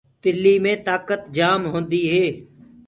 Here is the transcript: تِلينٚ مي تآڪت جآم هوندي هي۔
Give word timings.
تِلينٚ 0.21 0.61
مي 0.63 0.73
تآڪت 0.85 1.21
جآم 1.35 1.61
هوندي 1.71 2.01
هي۔ 2.13 2.25